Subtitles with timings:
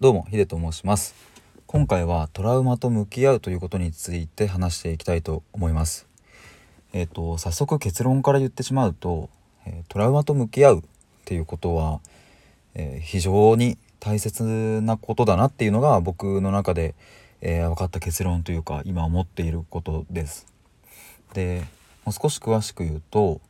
[0.00, 1.14] どうもヒデと申します。
[1.66, 6.08] 今回はトラウマと向き合うということについて話していきたいと思います。
[6.94, 9.28] えっ、ー、と早速結論から言ってしまうと、
[9.66, 10.82] えトラウマと向き合うっ
[11.26, 12.00] ていうことは、
[12.74, 16.94] えー、非常に大切なことだなっていうのが僕の中で、
[17.42, 20.46] えー、分かった結論というか今思っていることです。
[21.34, 21.62] で
[22.06, 23.42] もう少し詳しく言うと、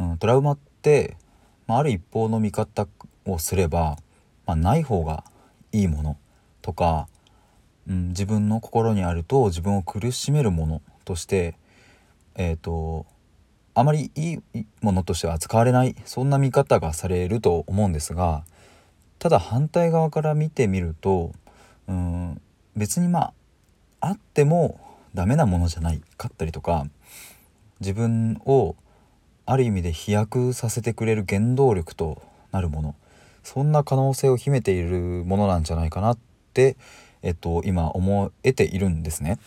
[0.00, 1.18] うん、トラウマって、
[1.66, 2.88] まあ、ある一方の見方
[3.26, 3.98] をすれば、
[4.46, 5.24] まあ、ない方が
[5.72, 6.16] いいもの
[6.60, 7.08] とか、
[7.88, 11.56] うん、自分の心にあると自分を苦しめるものとして
[12.36, 13.06] えっ、ー、と
[13.74, 18.44] あまりいいものとしては扱われないそんな見方がされると思うんですが
[19.18, 21.32] ただ反対側から見てみると
[21.88, 22.40] うん
[22.76, 23.32] 別にま
[24.00, 24.80] ああっても
[25.14, 26.86] ダメなものじゃないかったりとか
[27.80, 28.76] 自分を
[29.46, 32.94] ある意味で飛躍させてくれる原動力となるもの
[33.42, 36.18] そんな可能性を秘めているものなんじゃないかなっ
[36.54, 36.76] て、
[37.22, 39.38] えっと、今思えているんですね。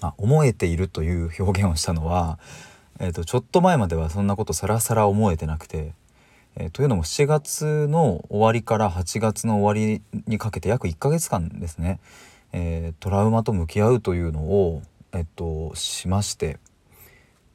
[0.00, 2.38] あ思えているという表現をしたのは、
[3.00, 5.92] えっと、ちょっと前まではそんなことさらさら思えてなくて、
[6.56, 12.00] え、というのも7月の終わりから8月の終わりにかけて約1ヶ月間ですね、
[12.52, 16.58] えー、トラウマと向き合うというのを、えっと、しまして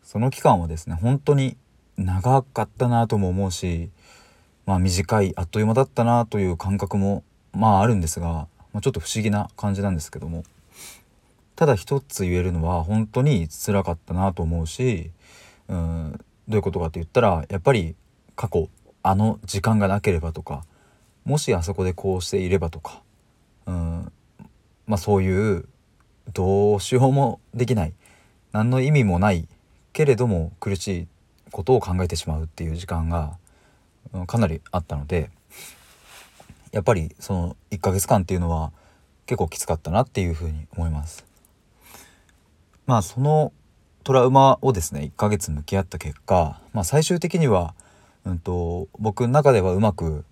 [0.04, 1.58] その期間はですね本当に
[1.98, 3.90] 長かったなとも思うし
[4.72, 10.46] まあ、短いあっという間だったなという感覚もまああるんですが、まあ、ちょっと不思議な感じなんですけども。
[11.58, 15.12] ただ一つ言えるのは本当に辛かったなと思うし
[15.68, 17.96] うんどういうことかって言ったらやっぱり
[18.38, 18.70] 過去
[19.04, 20.64] あの時間がなければとか
[21.26, 23.02] もしあそこでこうしていればとか
[23.68, 24.12] うん
[24.88, 25.66] まあそういう
[26.34, 27.94] どうしようもできない
[28.54, 29.48] 何の意味もない
[29.92, 31.08] けれども苦しい
[31.52, 33.38] ことを考えてしまうっていう時間が
[34.28, 35.30] かなりあったので
[36.72, 38.72] やっぱりその1ヶ月間っていうのは
[39.26, 41.26] 結構きつかったなっていうふうに思います。
[42.86, 43.54] まあその
[44.04, 47.76] トラウマをですね1ヶ月向き合った結果、まあ、最終的には、
[48.26, 50.26] うんと、僕の中ではうまく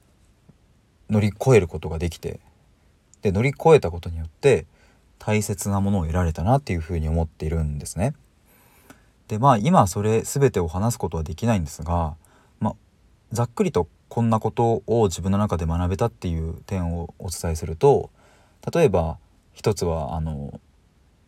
[1.09, 2.39] 乗り越えることができて
[3.21, 4.65] で乗り越えたことによって
[5.19, 8.13] 大切なものを得られたなっていうふうに思っているんですね。
[9.27, 12.15] でまあ今それ全てを話すことはできないんですが
[13.31, 18.09] ざっくりとこんなことを自分の中で学べたっていう点をお伝えすると
[18.73, 19.17] 例えば
[19.53, 20.59] 一つはあの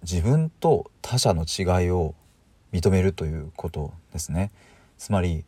[0.02, 2.16] 自分と他者の違いを
[2.74, 4.52] 認めるということですね。
[4.98, 5.44] つまり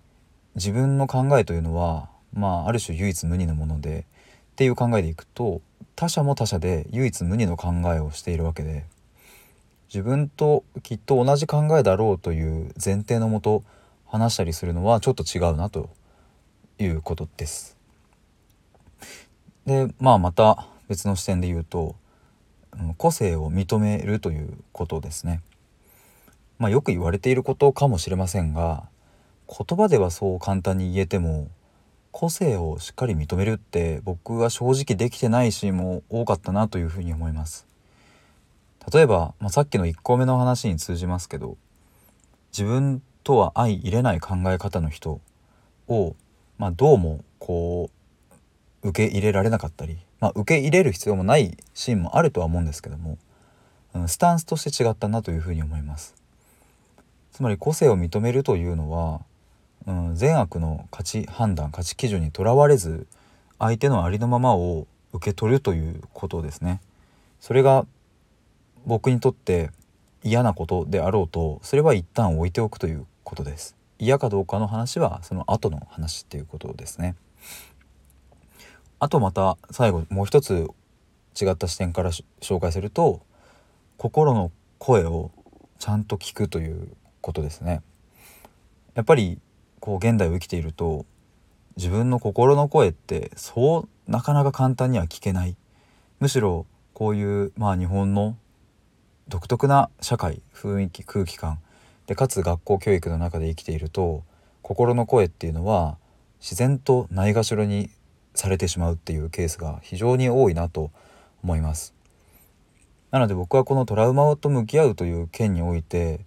[0.56, 4.06] 自分の考えというのはまあある種唯一無二のもので
[4.52, 5.62] っていう考えでいくと
[5.96, 8.86] 他者も他者で唯一無二の考えをしているわけで
[9.88, 13.64] 自分ときっと同じ考えだろうという前提のもと
[14.06, 15.90] 話したりするのはちょっと違うなと
[16.80, 17.78] いうことです。
[19.66, 21.96] でまあまた別の視点で言うと
[22.98, 25.42] 個性を認めるということですね。
[26.60, 28.88] まあ、よく言われていることかもしれませんが
[29.48, 31.50] 言葉ではそう簡単に言えても
[32.12, 37.68] 個性をしっかり認めるって僕は正直できてないシーンも多かったなというふうに思います。
[38.94, 41.58] 例えば、まあ、さっきの1個目の話に通じますけど
[42.52, 45.22] 自分とは相入れない考え方の人
[45.88, 46.16] を
[46.64, 47.90] まあ、どうもこ
[48.82, 53.18] う受け入れられなかったり、まあ、受け入れる必要もないシーンもあるとは思うんですけども、
[53.94, 56.16] うん、スタンスとして違ったなというふうに思います。
[57.34, 59.20] つまり個性を認めるというのは、
[59.86, 63.08] うん、善悪の価値判断価値基準にとらわれず
[63.60, 66.80] 相手のありのままを受け取るということですね。
[67.42, 67.86] それが
[68.86, 69.70] 僕にとって
[70.24, 73.76] 嫌なことであろうとそれは一旦置いておくということです。
[74.04, 77.16] 嫌かどうかの話はその後の話っていうことですね。
[79.00, 80.68] あとまた最後もう一つ
[81.40, 83.22] 違った視点から紹介すると
[83.98, 85.32] 心の声を
[85.80, 86.90] ちゃんと聞くという
[87.22, 87.82] ことですね。
[88.96, 89.40] やっぱり
[89.80, 91.06] こう現代を生きていると
[91.76, 95.56] 自分の心の声ってそうなかなか簡単には聞けない
[96.20, 98.38] むしろこういうまあ日本の
[99.28, 101.60] 独特な社会雰囲気空気感
[102.14, 104.24] でかつ学校教育の中で生きていると
[104.62, 105.98] 心の声っていうのは
[106.40, 107.90] 自然とないがしろに
[108.36, 110.92] されてしまうっていうケースが非常に多いなと
[111.44, 111.96] 思います。
[113.10, 116.20] なので僕はこのトラウマと向き合うという件において、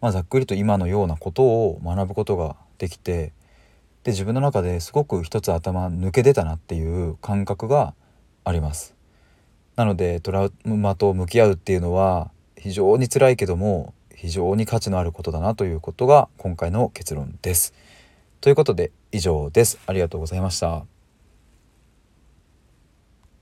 [0.00, 3.34] まあ、ざっくりと今のようなことを学ぶことができて
[4.04, 7.92] で自分の中ですごく一つ頭抜け出たなっていう感覚が
[8.42, 8.94] あります。
[9.76, 17.74] なのでトラウマと向き合うっていうのは非常に辛いけども非常に価値のあることだなということが今回の結論です。
[18.40, 19.78] ということで以上です。
[19.86, 20.95] ありがとうございました。